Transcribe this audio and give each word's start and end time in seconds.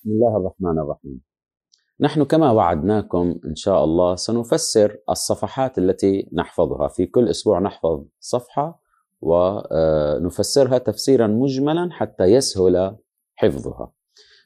بسم 0.00 0.10
الله 0.10 0.36
الرحمن 0.36 0.78
الرحيم. 0.78 1.20
نحن 2.00 2.24
كما 2.24 2.50
وعدناكم 2.50 3.40
إن 3.44 3.54
شاء 3.54 3.84
الله 3.84 4.14
سنفسر 4.14 4.96
الصفحات 5.10 5.78
التي 5.78 6.28
نحفظها، 6.32 6.88
في 6.88 7.06
كل 7.06 7.28
أسبوع 7.28 7.58
نحفظ 7.58 8.04
صفحة 8.20 8.82
ونفسرها 9.20 10.78
تفسيرا 10.78 11.26
مجملا 11.26 11.88
حتى 11.92 12.24
يسهل 12.24 12.96
حفظها. 13.36 13.92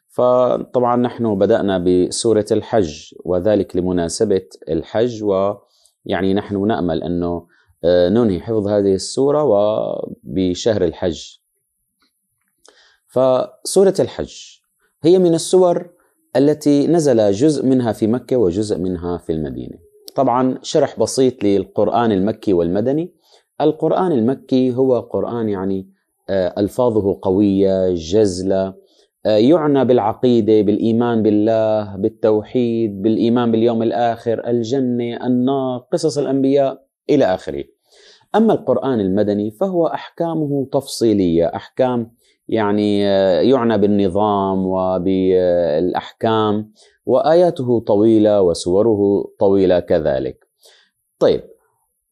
فطبعا 0.09 0.97
نحن 0.97 1.39
بدأنا 1.39 1.79
بسورة 1.79 2.47
الحج 2.51 3.15
وذلك 3.25 3.77
لمناسبة 3.77 4.47
الحج 4.69 5.25
ويعني 5.25 6.35
نحن 6.35 6.67
نأمل 6.67 7.03
أنه 7.03 7.47
آه، 7.85 8.09
ننهي 8.09 8.41
حفظ 8.41 8.69
هذه 8.69 8.95
السورة 8.95 9.45
وبشهر 9.45 10.85
الحج. 10.85 11.39
فسورة 13.07 13.95
الحج 14.01 14.54
هي 15.05 15.19
من 15.19 15.35
السور 15.35 15.91
التي 16.37 16.87
نزل 16.87 17.33
جزء 17.33 17.67
منها 17.67 17.93
في 17.93 18.07
مكة 18.07 18.37
وجزء 18.37 18.79
منها 18.79 19.19
في 19.19 19.33
المدينة. 19.33 19.79
طبعا 20.15 20.59
شرح 20.63 21.01
بسيط 21.01 21.45
للقرآن 21.45 22.13
المكي 22.13 22.53
والمدني. 22.53 23.15
القرآن 23.61 24.13
المكي 24.13 24.75
هو 24.75 25.01
قرآن 25.01 25.49
يعني 25.49 25.91
آه، 26.31 26.55
ألفاظه 26.59 27.19
قوية 27.23 27.95
جزلة 27.95 28.75
آه، 29.27 29.37
يعنى 29.37 29.85
بالعقيدة 29.85 30.63
بالإيمان 30.63 31.23
بالله 31.23 31.97
بالتوحيد 31.97 33.03
بالإيمان 33.03 33.53
باليوم 33.53 33.83
الآخر 33.83 34.47
الجنة 34.47 35.27
النار 35.27 35.79
قصص 35.93 36.19
الأنبياء 36.19 36.85
إلى 37.11 37.25
آخره. 37.25 37.65
أما 38.35 38.53
القرآن 38.53 39.01
المدني 39.01 39.51
فهو 39.51 39.87
أحكامه 39.87 40.69
تفصيلية 40.73 41.47
أحكام 41.47 42.11
يعني 42.49 43.07
آه، 43.07 43.41
يعنى 43.41 43.79
بالنظام 43.79 44.67
وبالأحكام 44.67 46.73
وآياته 47.07 47.81
طويلة 47.81 48.43
وسوره 48.43 49.25
طويلة 49.39 49.81
كذلك. 49.81 50.39
طيب 51.19 51.43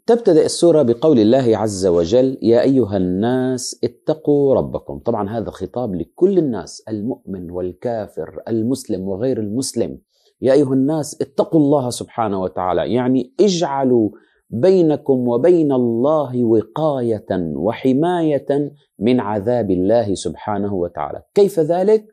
تبتدئ 0.06 0.44
السورة 0.44 0.82
بقول 0.82 1.18
الله 1.18 1.56
عز 1.56 1.86
وجل: 1.86 2.38
يا 2.42 2.62
أيها 2.62 2.96
الناس 2.96 3.80
اتقوا 3.84 4.54
ربكم، 4.54 4.98
طبعا 4.98 5.30
هذا 5.30 5.50
خطاب 5.50 5.94
لكل 5.94 6.38
الناس 6.38 6.82
المؤمن 6.88 7.50
والكافر، 7.50 8.42
المسلم 8.48 9.08
وغير 9.08 9.40
المسلم. 9.40 9.98
يا 10.40 10.52
أيها 10.52 10.72
الناس 10.72 11.22
اتقوا 11.22 11.60
الله 11.60 11.90
سبحانه 11.90 12.42
وتعالى، 12.42 12.94
يعني 12.94 13.34
اجعلوا 13.40 14.10
بينكم 14.52 15.28
وبين 15.28 15.72
الله 15.72 16.44
وقاية 16.44 17.26
وحماية 17.54 18.72
من 18.98 19.20
عذاب 19.20 19.70
الله 19.70 20.14
سبحانه 20.14 20.74
وتعالى. 20.74 21.22
كيف 21.34 21.60
ذلك؟ 21.60 22.06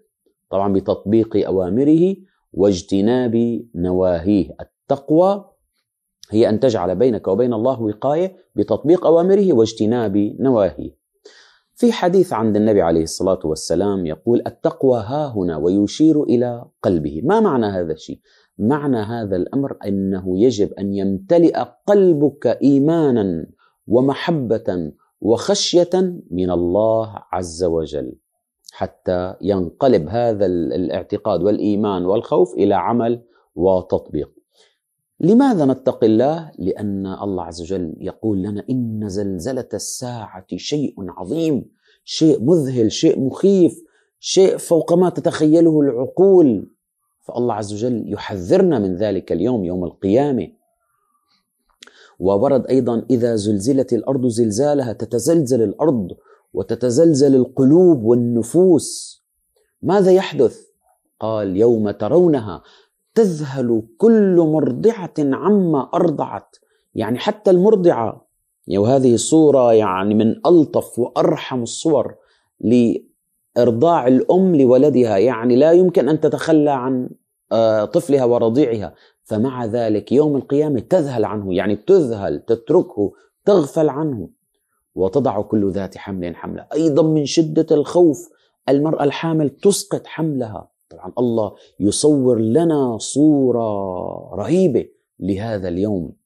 طبعا 0.49 0.73
بتطبيق 0.73 1.47
أوامره 1.47 2.15
واجتناب 2.53 3.61
نواهيه. 3.75 4.55
التقوى 4.61 5.45
هي 6.31 6.49
أن 6.49 6.59
تجعل 6.59 6.95
بينك 6.95 7.27
وبين 7.27 7.53
الله 7.53 7.81
وقاية 7.81 8.35
بتطبيق 8.55 9.05
أوامره 9.05 9.53
واجتناب 9.53 10.17
نواهيه. 10.39 10.98
في 11.79 11.91
حديث 11.91 12.33
عند 12.33 12.55
النبي 12.55 12.81
عليه 12.81 13.03
الصلاة 13.03 13.39
والسلام 13.43 14.05
يقول 14.05 14.43
التقوى 14.47 14.99
ها 14.99 15.33
هنا 15.35 15.57
ويشير 15.57 16.23
إلى 16.23 16.65
قلبه. 16.81 17.21
ما 17.23 17.39
معنى 17.39 17.65
هذا 17.65 17.93
الشيء؟ 17.93 18.19
معنى 18.57 18.97
هذا 18.97 19.35
الأمر 19.35 19.77
أنه 19.85 20.39
يجب 20.39 20.73
أن 20.73 20.93
يمتلئ 20.93 21.63
قلبك 21.87 22.47
إيمانا 22.47 23.47
ومحبة 23.87 24.91
وخشية 25.21 25.89
من 26.31 26.51
الله 26.51 27.23
عز 27.31 27.63
وجل 27.63 28.15
حتى 28.71 29.35
ينقلب 29.41 30.07
هذا 30.09 30.45
الاعتقاد 30.45 31.41
والإيمان 31.43 32.05
والخوف 32.05 32.53
إلى 32.53 32.75
عمل 32.75 33.23
وتطبيق. 33.55 34.31
لماذا 35.19 35.65
نتقي 35.65 36.07
الله؟ 36.07 36.51
لأن 36.59 37.07
الله 37.07 37.43
عز 37.43 37.61
وجل 37.61 37.95
يقول 37.99 38.41
لنا 38.41 38.63
إن 38.69 39.09
زلزلة 39.09 39.69
الساعة 39.73 40.45
شيء 40.55 40.95
عظيم. 40.99 41.78
شيء 42.03 42.43
مذهل 42.43 42.91
شيء 42.91 43.19
مخيف 43.19 43.83
شيء 44.19 44.57
فوق 44.57 44.93
ما 44.93 45.09
تتخيله 45.09 45.81
العقول. 45.81 46.71
فالله 47.21 47.53
عز 47.53 47.73
وجل 47.73 48.13
يحذرنا 48.13 48.79
من 48.79 48.95
ذلك 48.95 49.31
اليوم 49.31 49.65
يوم 49.65 49.83
القيامة. 49.83 50.47
وورد 52.19 52.67
أيضا 52.67 53.05
إذا 53.09 53.35
زلزلت 53.35 53.93
الأرض 53.93 54.27
زلزالها 54.27 54.93
تتزلزل 54.93 55.61
الأرض 55.63 56.07
وتتزلزل 56.53 57.35
القلوب 57.35 58.03
والنفوس. 58.03 59.19
ماذا 59.81 60.11
يحدث؟ 60.11 60.59
قال 61.19 61.57
يوم 61.57 61.91
ترونها 61.91 62.63
تذهل 63.15 63.83
كل 63.97 64.35
مرضعة 64.35 65.13
عما 65.19 65.89
أرضعت. 65.93 66.55
يعني 66.95 67.19
حتى 67.19 67.51
المرضعة 67.51 68.28
وهذه 68.77 69.13
الصورة 69.13 69.73
يعني 69.73 70.13
من 70.13 70.35
ألطف 70.45 70.99
وأرحم 70.99 71.63
الصور 71.63 72.15
ارضاع 73.57 74.07
الأم 74.07 74.55
لولدها. 74.55 75.17
يعني 75.17 75.55
لا 75.55 75.71
يمكن 75.71 76.09
أن 76.09 76.19
تتخلى 76.19 76.71
عن 76.71 77.09
آه، 77.51 77.85
طفلها 77.85 78.25
ورضيعها. 78.25 78.93
فمع 79.23 79.65
ذلك 79.65 80.11
يوم 80.11 80.35
القيامة 80.35 80.79
تذهل 80.79 81.25
عنه 81.25 81.53
يعني 81.53 81.75
تذهل 81.75 82.39
تتركه 82.39 83.11
تغفل 83.45 83.89
عنه. 83.89 84.29
وتضع 84.95 85.41
كل 85.41 85.71
ذات 85.71 85.97
حمل 85.97 86.35
حملها 86.35 86.67
أيضا 86.73 87.03
من 87.03 87.25
شدة 87.25 87.67
الخوف 87.71 88.29
المرأة 88.69 89.03
الحامل 89.03 89.49
تسقط 89.49 90.07
حملها. 90.07 90.69
طبعا 90.89 91.11
الله 91.19 91.55
يصور 91.79 92.39
لنا 92.39 92.97
صورة 92.97 94.35
رهيبة 94.35 94.85
لهذا 95.19 95.67
اليوم. 95.67 96.18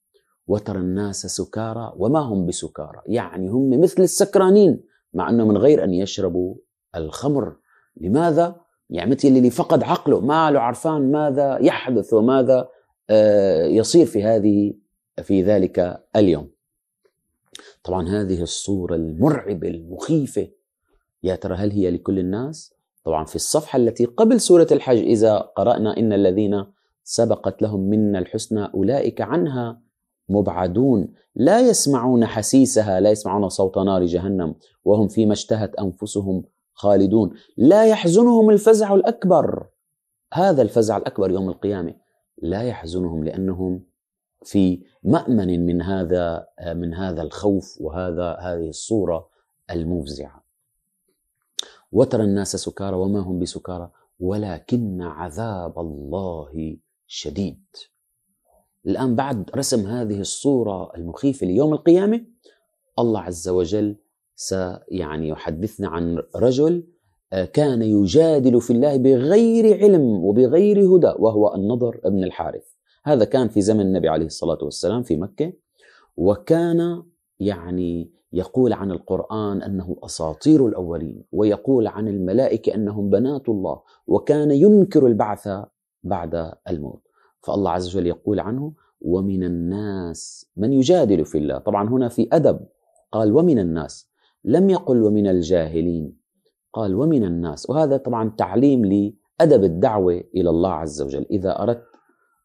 وترى 0.48 0.80
الناس 0.80 1.26
سكارى 1.26 1.94
وما 1.98 2.20
هم 2.20 2.46
بسكارى. 2.46 3.02
يعني 3.06 3.48
هم 3.48 3.82
مثل 3.82 4.04
السكرانين 4.04 4.84
مع 5.14 5.30
إنه 5.30 5.46
من 5.46 5.58
غير 5.58 5.84
أن 5.84 5.94
يشربوا 5.94 6.56
الخمر. 6.96 7.56
لماذا؟ 7.98 8.56
يعني 8.90 9.12
مثل 9.12 9.28
اللي 9.28 9.50
فقد 9.50 9.84
عقله 9.84 10.20
ما 10.20 10.52
له 10.52 10.60
عرفان 10.60 11.12
ماذا 11.12 11.58
يحدث 11.62 12.14
وماذا 12.14 12.70
آه، 13.10 13.66
يصير 13.66 14.06
في 14.06 14.24
هذه 14.24 14.74
في 15.22 15.44
ذلك 15.44 16.04
اليوم. 16.16 16.50
طبعا 17.84 18.10
هذه 18.10 18.42
الصورة 18.42 18.96
المرعبة 18.96 19.68
المخيفة. 19.68 20.48
يا 21.24 21.36
ترى 21.36 21.56
هل 21.56 21.72
هي 21.72 21.92
لكل 21.92 22.20
الناس؟ 22.20 22.74
طبعا 23.04 23.26
في 23.26 23.36
الصفحة 23.36 23.78
التي 23.78 24.06
قبل 24.06 24.40
سورة 24.40 24.68
الحج 24.72 24.98
إذا 24.98 25.38
قرأنا 25.38 25.98
إن 25.98 26.14
الذين 26.14 26.66
سبقت 27.04 27.62
لهم 27.62 27.80
منا 27.90 28.20
الحسنى 28.20 28.66
أولئك 28.74 29.22
عنها. 29.22 29.82
مبعدون. 30.30 31.14
لا 31.36 31.60
يسمعون 31.60 32.26
حسيسها 32.26 33.00
لا 33.00 33.12
يسمعون 33.12 33.50
صوت 33.50 33.78
نار 33.78 34.06
جهنم 34.06 34.56
وهم 34.86 35.08
فيما 35.08 35.34
اشتهت 35.34 35.76
أنفسهم 35.76 36.44
خالدون. 36.74 37.34
لا 37.58 37.86
يحزنهم 37.86 38.50
الفزع 38.50 38.94
الأكبر. 38.94 39.68
هذا 40.34 40.62
الفزع 40.62 40.98
الأكبر 40.98 41.32
يوم 41.32 41.50
القيامة. 41.50 41.96
لا 42.38 42.62
يحزنهم 42.62 43.24
لأنهم 43.24 43.84
في 44.44 44.84
مأمن 45.04 45.66
من 45.66 45.82
هذا 45.82 46.48
من 46.76 46.94
هذا 46.94 47.22
الخوف 47.22 47.82
وهذا 47.82 48.38
هذه 48.40 48.70
الصورة 48.70 49.30
المفزعة. 49.72 50.44
وترى 51.92 52.24
الناس 52.24 52.56
سكارى 52.56 52.96
وما 52.96 53.20
هم 53.20 53.40
بسكارى 53.40 53.92
ولكن 54.20 55.02
عذاب 55.02 55.80
الله 55.80 56.78
شديد. 57.08 57.66
الآن 58.88 59.16
بعد 59.16 59.50
رسم 59.56 59.88
هذه 59.88 60.20
الصورة 60.20 60.96
المخيفة 60.96 61.48
ليوم 61.48 61.74
القيامة 61.74 62.26
الله 63.00 63.20
عز 63.20 63.50
وجل 63.50 63.96
سيعني 64.36 65.28
يحدثنا 65.30 65.88
عن 65.88 66.20
رجل 66.36 66.84
آه، 67.34 67.46
كان 67.46 67.82
يجادل 67.82 68.62
في 68.62 68.74
الله 68.74 68.98
بغير 68.98 69.78
علم 69.84 70.02
وبغير 70.02 70.80
هدى 70.80 71.14
وهو 71.20 71.56
النضر 71.56 72.00
بن 72.06 72.24
الحارث. 72.24 72.64
هذا 73.04 73.26
كان 73.26 73.48
في 73.48 73.62
زمن 73.62 73.82
النبي 73.82 74.10
عليه 74.10 74.26
الصلاة 74.26 74.58
والسلام 74.62 75.04
في 75.04 75.18
مكة 75.18 75.54
وكان 76.18 77.04
يعني 77.40 78.12
يقول 78.34 78.74
عن 78.74 78.92
القرآن 78.92 79.62
أنه 79.62 79.96
أساطير 80.04 80.68
الأولين 80.68 81.24
ويقول 81.32 81.88
عن 81.88 82.08
الملائكة 82.08 82.76
أنهم 82.76 83.10
بنات 83.10 83.50
الله 83.50 83.82
وكان 84.08 84.52
ينكر 84.52 85.08
البعث 85.08 85.50
بعد 86.04 86.52
الموت. 86.70 87.02
فالله 87.44 87.72
عز 87.72 87.88
وجل 87.88 88.08
يقول 88.08 88.40
عنه 88.40 88.74
ومن 89.02 89.44
الناس 89.44 90.50
من 90.58 90.74
يجادل 90.74 91.26
في 91.26 91.38
الله؟ 91.38 91.58
طبعا 91.58 91.90
هنا 91.90 92.10
في 92.10 92.28
أدب 92.32 92.60
قال 93.12 93.36
ومن 93.36 93.60
الناس 93.60 94.10
لم 94.44 94.70
يقل 94.70 95.04
ومن 95.04 95.28
الجاهلين 95.28 96.18
قال 96.74 96.96
ومن 96.96 97.24
الناس. 97.24 97.70
وهذا 97.70 97.98
طبعا 97.98 98.30
تعليم 98.38 98.86
لأدب 98.86 99.64
الدعوة 99.64 100.24
إلى 100.36 100.50
الله 100.50 100.72
عز 100.72 101.02
وجل. 101.02 101.26
إذا 101.32 101.62
أردت 101.62 101.84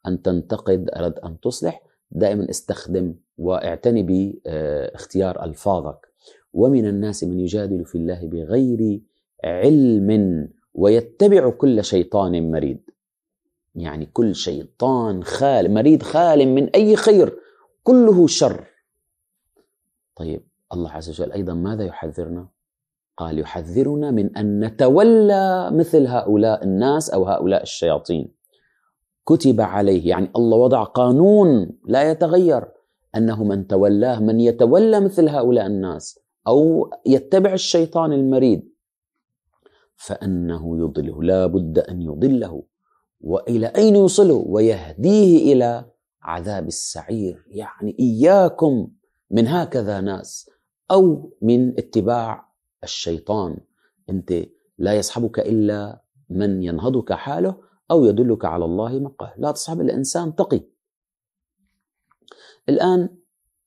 أن 0.07 0.23
تنتقد 0.23 0.91
أردت 0.97 1.19
أن 1.19 1.41
تصلح 1.41 1.83
دائما 2.11 2.51
استخدم 2.51 3.15
واعتني 3.39 4.03
باختيار 4.03 5.45
ألفاظك. 5.45 6.09
ومن 6.53 6.87
الناس 6.87 7.25
من 7.25 7.41
يجادل 7.41 7.85
في 7.85 7.99
الله 7.99 8.27
بغير 8.27 9.01
علم 9.45 10.49
ويتبع 10.75 11.51
كل 11.51 11.85
شيطان 11.85 12.51
مريد. 12.51 12.88
يعني 13.75 14.07
كل 14.07 14.35
شيطان 14.35 15.25
خال 15.25 15.75
مريد 15.75 16.03
خال 16.03 16.49
من 16.49 16.69
أي 16.69 16.97
خير 16.97 17.37
كله 17.83 18.27
شر. 18.27 18.65
طيب 20.17 20.49
الله 20.73 20.91
عز 20.91 21.11
وجل 21.11 21.33
أيضا 21.33 21.55
ماذا 21.55 21.85
يحذرنا؟ 21.85 22.49
قال 23.17 23.39
يحذرنا 23.39 24.11
من 24.11 24.37
أن 24.37 24.65
نتولى 24.65 25.71
مثل 25.73 26.07
هؤلاء 26.07 26.65
الناس 26.65 27.11
أو 27.11 27.25
هؤلاء 27.25 27.63
الشياطين. 27.63 28.35
كتب 29.27 29.61
عليه 29.61 30.09
يعني 30.09 30.31
الله 30.37 30.57
وضع 30.57 30.85
قانون 30.85 31.71
لا 31.85 32.11
يتغير 32.11 32.65
أنه 33.17 33.45
من 33.45 33.67
تولاه 33.67 34.21
من 34.21 34.41
يتولى 34.41 35.01
مثل 35.01 35.29
هؤلاء 35.29 35.67
الناس 35.67 36.21
أو 36.47 36.91
يتبع 37.07 37.53
الشيطان 37.53 38.13
المريد 38.13 38.73
فأنه 39.97 40.79
يضله 40.79 41.23
لا 41.23 41.47
بد 41.47 41.79
أن 41.79 42.03
يضله. 42.03 42.63
وإلى 43.21 43.67
أين 43.67 43.97
يوصله؟ 43.97 44.45
ويهديه 44.47 45.53
إلى 45.53 45.85
عذاب 46.23 46.67
السعير. 46.67 47.45
يعني 47.47 47.97
إياكم 48.01 48.89
من 49.31 49.47
هكذا 49.47 50.01
ناس 50.01 50.51
أو 50.91 51.33
من 51.43 51.79
اتباع 51.79 52.49
الشيطان. 52.85 53.57
أنت 54.11 54.35
لا 54.79 54.95
يصحبك 54.95 55.39
إلا 55.39 56.03
من 56.31 56.63
ينهضك 56.63 57.13
حاله 57.13 57.57
أو 57.91 58.05
يدلك 58.05 58.45
على 58.45 58.65
الله 58.65 58.99
مقه 58.99 59.35
لا 59.39 59.51
تصحب 59.51 59.81
الإنسان 59.81 60.35
تقي. 60.35 60.61
الآن 62.69 63.09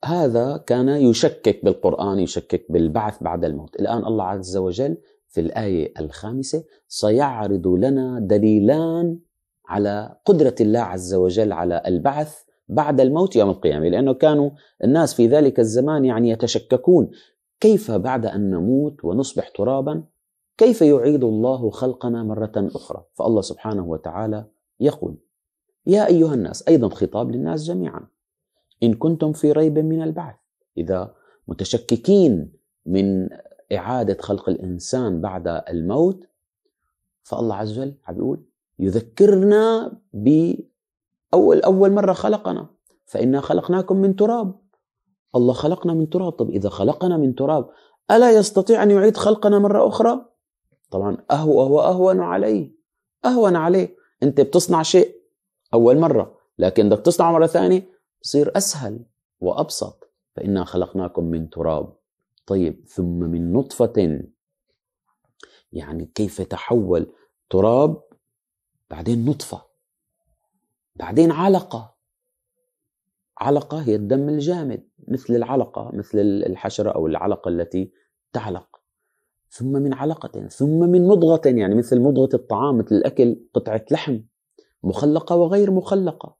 هذا 0.05 0.57
كان 0.57 0.89
يشكك 0.89 1.65
بالقرآن 1.65 2.19
يشكك 2.19 2.65
بالبعث 2.69 3.23
بعد 3.23 3.45
الموت. 3.45 3.75
الآن 3.75 4.05
الله 4.05 4.23
عز 4.23 4.57
وجل 4.57 4.97
في 5.27 5.41
الآية 5.41 5.93
الخامسة 5.99 6.63
سيعرض 6.87 7.67
لنا 7.67 8.19
دليلان 8.19 9.19
على 9.71 10.15
قدرة 10.25 10.55
الله 10.61 10.79
عز 10.79 11.13
وجل 11.13 11.51
على 11.51 11.81
البعث 11.85 12.43
بعد 12.67 13.01
الموت 13.01 13.35
يوم 13.35 13.49
القيامة 13.49 13.87
لأنه 13.87 14.13
كانوا 14.13 14.51
الناس 14.83 15.13
في 15.13 15.27
ذلك 15.27 15.59
الزمان 15.59 16.05
يعني 16.05 16.29
يتشككون. 16.29 17.11
كيف 17.59 17.91
بعد 17.91 18.25
أن 18.25 18.49
نموت 18.49 19.05
ونصبح 19.05 19.49
ترابا؟ 19.49 20.03
كيف 20.57 20.81
يعيد 20.81 21.23
الله 21.23 21.69
خلقنا 21.69 22.23
مرة 22.23 22.51
أخرى؟ 22.55 23.03
فالله 23.13 23.41
سبحانه 23.41 23.85
وتعالى 23.85 24.45
يقول 24.79 25.17
يا 25.87 26.07
أيها 26.07 26.33
الناس 26.33 26.67
أيضا 26.67 26.89
خطاب 26.89 27.31
للناس 27.31 27.63
جميعا. 27.63 28.07
إن 28.83 28.93
كنتم 28.93 29.33
في 29.33 29.51
ريب 29.51 29.79
من 29.79 30.01
البعث. 30.01 30.35
إذا 30.77 31.13
متشككين 31.47 32.51
من 32.85 33.29
إعادة 33.73 34.17
خلق 34.21 34.49
الإنسان 34.49 35.21
بعد 35.21 35.47
الموت 35.47 36.27
فالله 37.23 37.55
عز 37.55 37.79
وجل 37.79 37.95
عم 38.07 38.17
يقول 38.17 38.50
يذكرنا 38.81 39.93
بأول 40.13 41.61
أول 41.61 41.91
مرة 41.91 42.13
خلقنا. 42.13 42.69
فإنا 43.05 43.41
خلقناكم 43.41 43.97
من 43.97 44.15
تراب. 44.15 44.59
الله 45.35 45.53
خلقنا 45.53 45.93
من 45.93 46.09
تراب. 46.09 46.31
طب 46.31 46.49
إذا 46.49 46.69
خلقنا 46.69 47.17
من 47.17 47.35
تراب 47.35 47.69
ألا 48.11 48.31
يستطيع 48.31 48.83
أن 48.83 48.91
يعيد 48.91 49.17
خلقنا 49.17 49.59
مرة 49.59 49.87
أخرى؟ 49.87 50.25
طبعا 50.91 51.17
أهو 51.31 51.61
هو 51.61 51.81
أهون 51.81 52.19
عليه. 52.19 52.75
أهون 53.25 53.55
عليه. 53.55 53.95
أنت 54.23 54.41
بتصنع 54.41 54.83
شيء 54.83 55.21
أول 55.73 55.99
مرة 55.99 56.37
لكن 56.59 56.89
بدك 56.89 57.05
تصنعه 57.05 57.31
مرة 57.31 57.47
ثانية 57.47 57.89
بصير 58.21 58.57
أسهل 58.57 59.05
وأبسط. 59.39 60.11
فإنا 60.35 60.63
خلقناكم 60.63 61.25
من 61.25 61.49
تراب. 61.49 61.93
طيب 62.45 62.85
ثم 62.87 63.19
من 63.19 63.53
نطفة. 63.53 64.21
يعني 65.73 66.05
كيف 66.05 66.41
تحول 66.41 67.11
تراب 67.49 68.01
بعدين 68.91 69.25
نطفة. 69.25 69.61
بعدين 70.95 71.31
علقة. 71.31 71.95
علقة 73.37 73.81
هي 73.81 73.95
الدم 73.95 74.29
الجامد 74.29 74.87
مثل 75.07 75.35
العلقة 75.35 75.91
مثل 75.93 76.19
الحشرة 76.19 76.91
أو 76.91 77.07
العلقة 77.07 77.49
التي 77.49 77.91
تعلق. 78.33 78.81
ثم 79.49 79.71
من 79.71 79.93
علقة 79.93 80.47
ثم 80.47 80.79
من 80.79 81.07
مضغة 81.07 81.41
يعني 81.45 81.75
مثل 81.75 81.99
مضغة 81.99 82.29
الطعام 82.33 82.77
مثل 82.77 82.95
الأكل 82.95 83.39
قطعة 83.53 83.85
لحم 83.91 84.19
مخلقة 84.83 85.35
وغير 85.35 85.71
مخلقة. 85.71 86.37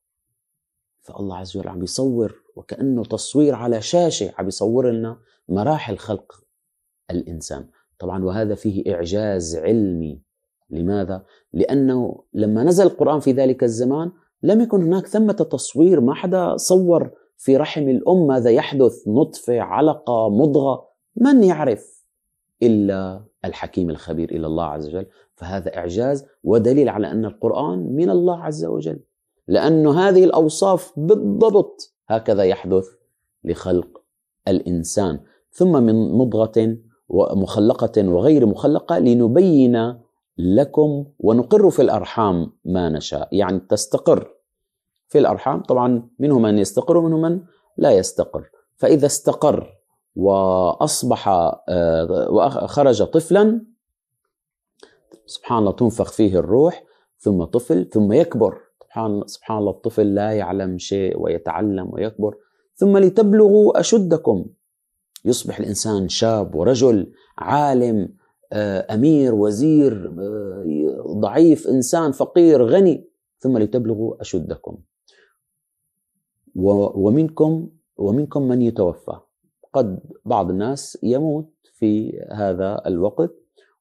فالله 1.02 1.38
عز 1.38 1.58
وجل 1.58 1.70
عم 1.70 1.84
يصور 1.84 2.44
وكأنه 2.56 3.04
تصوير 3.04 3.56
على 3.56 3.82
شاشة 3.82 4.34
عم 4.38 4.48
يصور 4.48 4.92
لنا 4.92 5.20
مراحل 5.50 5.98
خلق 5.98 6.44
الإنسان. 7.12 7.70
طبعا 8.00 8.24
وهذا 8.24 8.56
فيه 8.56 8.96
إعجاز 8.96 9.56
علمي. 9.56 10.31
لماذا؟ 10.72 11.24
لأنه 11.54 12.24
لما 12.34 12.64
نزل 12.64 12.86
القرآن 12.86 13.20
في 13.20 13.32
ذلك 13.32 13.64
الزمان 13.64 14.12
لم 14.44 14.62
يكن 14.62 14.84
هناك 14.84 15.08
ثمة 15.08 15.34
تصوير 15.34 16.02
ما 16.02 16.14
حدا 16.14 16.58
صور 16.58 17.12
في 17.38 17.58
رحم 17.58 17.90
الأم 17.90 18.28
ماذا 18.28 18.50
يحدث 18.50 19.08
نطفة 19.08 19.62
علقة 19.62 20.30
مضغة 20.30 20.88
من 21.16 21.44
يعرف؟ 21.44 22.06
إلا 22.64 23.24
الحكيم 23.46 23.90
الخبير 23.90 24.32
إلى 24.32 24.48
الله 24.48 24.64
عز 24.64 24.88
وجل. 24.88 25.06
فهذا 25.36 25.78
إعجاز 25.78 26.26
ودليل 26.44 26.90
على 26.90 27.12
أن 27.12 27.26
القرآن 27.26 27.96
من 27.96 28.10
الله 28.10 28.44
عز 28.44 28.66
وجل. 28.66 29.00
لأن 29.48 29.88
هذه 29.88 30.24
الأوصاف 30.24 30.94
بالضبط 30.98 31.96
هكذا 32.08 32.44
يحدث 32.44 32.86
لخلق 33.44 34.02
الإنسان. 34.48 35.20
ثم 35.52 35.84
من 35.84 36.12
مضغة 36.12 36.78
ومخلقة 37.10 38.10
وغير 38.10 38.46
مخلقة 38.46 39.00
لنبين 39.00 39.96
لكم 40.42 41.06
ونقر 41.20 41.70
في 41.70 41.82
الأرحام 41.82 42.54
ما 42.66 42.90
نشاء 42.90 43.28
يعني 43.32 43.60
تستقر 43.60 44.34
في 45.08 45.20
الأرحام. 45.20 45.62
طبعا 45.64 46.10
منه 46.20 46.40
من 46.40 46.58
يستقر 46.58 46.98
ومنه 46.98 47.18
من 47.18 47.42
لا 47.78 47.92
يستقر. 47.92 48.50
فإذا 48.78 49.06
استقر 49.06 49.74
وأصبح 50.16 51.28
آه، 51.70 52.28
وخرج 52.30 53.04
طفلا 53.04 53.66
سبحان 55.26 55.58
الله 55.58 55.72
تنفخ 55.72 56.12
فيه 56.12 56.40
الروح 56.40 56.84
ثم 57.18 57.44
طفل 57.44 57.90
ثم 57.90 58.14
يكبر. 58.14 58.58
سبحان 58.84 59.24
سبحان 59.26 59.58
الله 59.58 59.72
الطفل 59.72 60.16
لا 60.16 60.32
يعلم 60.32 60.78
شيء 60.78 61.20
ويتعلم 61.20 61.94
ويكبر. 61.94 62.36
ثم 62.76 62.98
لتبلغوا 62.98 63.80
أشدكم. 63.80 64.46
يصبح 65.26 65.60
الإنسان 65.60 66.10
شاب 66.10 66.56
ورجل 66.56 67.12
عالم 67.38 68.21
أمير 68.54 69.36
وزير 69.36 70.16
آه، 70.20 71.04
ضعيف 71.20 71.68
إنسان 71.68 72.12
فقير 72.12 72.66
غني 72.66 73.10
ثم 73.40 73.58
لتبلغوا 73.58 74.22
أشدكم. 74.22 74.78
ومنكم 76.56 77.70
ومنكم 77.98 78.48
من 78.48 78.62
يتوفى. 78.62 79.20
قد 79.74 80.00
بعض 80.26 80.50
الناس 80.50 80.98
يموت 81.04 81.54
في 81.74 82.20
هذا 82.32 82.82
الوقت 82.88 83.36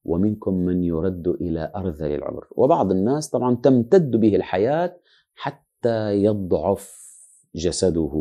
ومنكم 0.04 0.54
من 0.54 0.84
يرد 0.84 1.28
إلى 1.28 1.72
ارذل 1.76 2.14
العمر. 2.14 2.46
وبعض 2.50 2.90
الناس 2.90 3.28
طبعا 3.28 3.54
تمتد 3.54 4.16
به 4.16 4.36
الحياة 4.36 4.96
حتى 5.34 6.24
يضعف 6.24 7.10
جسده 7.54 8.12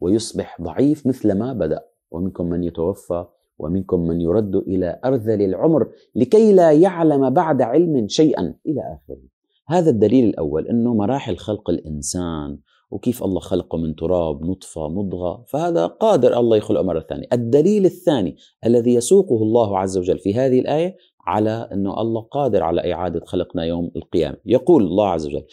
ويصبح 0.00 0.62
ضعيف 0.62 1.06
مثل 1.06 1.38
ما 1.38 1.52
بدأ. 1.52 1.84
ومنكم 2.10 2.46
من 2.46 2.64
يتوفى 2.64 3.26
ومنكم 3.60 4.00
من 4.00 4.20
يرد 4.20 4.56
إلى 4.56 5.00
أرذل 5.04 5.42
العمر 5.42 5.88
لكي 6.14 6.52
لا 6.52 6.72
يعلم 6.72 7.30
بعد 7.30 7.62
علم 7.62 8.08
شيئا 8.08 8.54
إلى 8.66 8.80
آخره. 8.80 9.22
هذا 9.68 9.90
الدليل 9.90 10.24
الأول 10.24 10.66
أنه 10.68 10.94
مراحل 10.94 11.36
خلق 11.36 11.70
الإنسان 11.70 12.58
وكيف 12.90 13.24
الله 13.24 13.40
خلقه 13.40 13.78
من 13.78 13.94
تراب 13.94 14.44
نطفة 14.44 14.88
مضغة 14.88 15.44
فهذا 15.48 15.86
قادر 15.86 16.38
الله 16.38 16.56
يخلقه 16.56 16.82
مرة 16.82 17.00
ثانية. 17.00 17.26
الدليل 17.32 17.84
الثاني 17.84 18.36
الذي 18.66 18.94
يسوقه 18.94 19.42
الله 19.42 19.78
عز 19.78 19.98
وجل 19.98 20.18
في 20.18 20.34
هذه 20.34 20.60
الآية 20.60 20.96
على 21.26 21.68
أنه 21.72 22.00
الله 22.00 22.20
قادر 22.20 22.62
على 22.62 22.92
إعادة 22.92 23.20
خلقنا 23.24 23.64
يوم 23.64 23.90
القيامة. 23.96 24.36
يقول 24.46 24.82
الله 24.82 25.08
عز 25.08 25.26
وجل: 25.26 25.44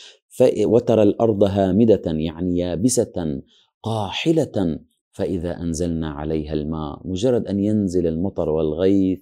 وترى 0.66 1.04
الأرض 1.04 1.44
هامدة 1.44 2.02
يعني 2.06 2.58
يابسة 2.58 3.42
قاحلة 3.84 4.80
فإذا 5.17 5.62
أنزلنا 5.62 6.09
عليها 6.09 6.53
الماء 6.53 7.01
مجرد 7.05 7.47
أن 7.47 7.59
ينزل 7.59 8.07
المطر 8.07 8.50
والغيث 8.50 9.19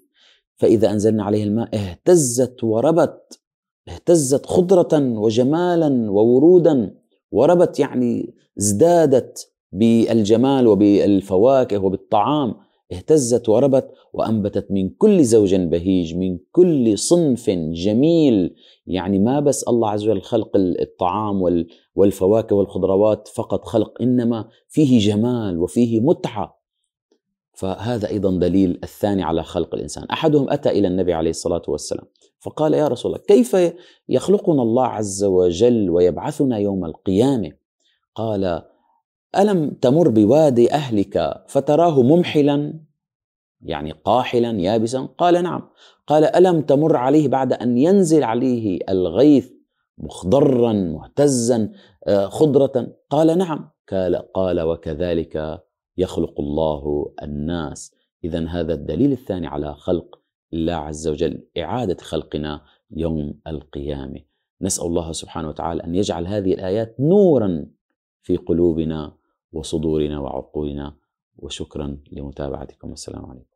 فإذا 0.55 0.91
أنزلنا 0.91 1.23
عليها 1.23 1.43
الماء 1.43 1.69
اهتزت 1.75 2.63
وربت 2.63 3.39
اهتزت 3.87 4.45
خضرة 4.45 5.19
وجمالا 5.19 6.11
وورودا 6.11 6.95
وربت 7.31 7.79
يعني 7.79 8.35
ازدادت 8.59 9.51
بالجمال 9.71 10.67
وبالفواكه 10.67 11.77
وبالطعام. 11.77 12.55
اهتزت 12.91 13.49
وربت 13.49 13.91
وأنبتت 14.13 14.71
من 14.71 14.89
كل 14.89 15.23
زوج 15.23 15.55
بهيج 15.55 16.15
من 16.15 16.37
كل 16.51 16.97
صنف 16.97 17.49
جميل. 17.49 18.55
يعني 18.87 19.19
ما 19.19 19.39
بس 19.39 19.63
الله 19.67 19.89
عز 19.89 20.03
وجل 20.03 20.21
خلق 20.21 20.51
الطعام 20.55 21.65
والفواكه 21.95 22.55
والخضروات 22.55 23.27
فقط 23.27 23.65
خلق 23.65 24.01
إنما 24.01 24.49
فيه 24.67 24.99
جمال 24.99 25.59
وفيه 25.59 25.99
متعة. 25.99 26.59
فهذا 27.53 28.09
أيضا 28.09 28.39
دليل 28.39 28.79
الثاني 28.83 29.23
على 29.23 29.43
خلق 29.43 29.75
الإنسان. 29.75 30.03
أحدهم 30.03 30.49
أتى 30.49 30.69
إلى 30.69 30.87
النبي 30.87 31.13
عليه 31.13 31.29
الصلاة 31.29 31.61
والسلام 31.67 32.05
فقال 32.39 32.73
يا 32.73 32.87
رسول 32.87 33.11
الله 33.11 33.23
كيف 33.25 33.57
يخلقنا 34.09 34.61
الله 34.61 34.85
عز 34.85 35.23
وجل 35.23 35.89
ويبعثنا 35.89 36.57
يوم 36.57 36.85
القيامة؟ 36.85 37.51
قال 38.15 38.61
ألم 39.37 39.69
تمر 39.69 40.09
بوادي 40.09 40.73
أهلك 40.73 41.43
فتراه 41.47 42.01
ممحلا 42.01 42.79
يعني 43.61 43.91
قاحلا 43.91 44.51
يابسا؟ 44.51 45.09
قال 45.17 45.43
نعم. 45.43 45.69
قال 46.07 46.23
ألم 46.23 46.61
تمر 46.61 46.95
عليه 46.95 47.27
بعد 47.27 47.53
أن 47.53 47.77
ينزل 47.77 48.23
عليه 48.23 48.79
الغيث 48.89 49.51
مخضرا 49.97 50.73
مهتزا 50.73 51.71
آه، 52.07 52.25
خضرة؟ 52.25 52.95
قال 53.09 53.37
نعم. 53.37 53.69
قال, 53.91 54.15
قال 54.15 54.61
وكذلك 54.61 55.63
يخلق 55.97 56.39
الله 56.39 57.13
الناس. 57.23 57.95
إذا 58.23 58.47
هذا 58.47 58.73
الدليل 58.73 59.11
الثاني 59.11 59.47
على 59.47 59.75
خلق 59.75 60.19
الله 60.53 60.73
عز 60.73 61.07
وجل 61.07 61.47
إعادة 61.57 61.97
خلقنا 62.01 62.61
يوم 62.91 63.39
القيامة. 63.47 64.19
نسأل 64.61 64.85
الله 64.85 65.11
سبحانه 65.11 65.49
وتعالى 65.49 65.83
أن 65.83 65.95
يجعل 65.95 66.27
هذه 66.27 66.53
الآيات 66.53 66.95
نورا 66.99 67.65
في 68.21 68.37
قلوبنا 68.37 69.17
وصدورنا 69.55 70.19
وعقولنا 70.19 70.95
وشكرا 71.37 71.97
لمتابعتكم. 72.11 72.89
والسلام 72.89 73.25
عليكم. 73.25 73.54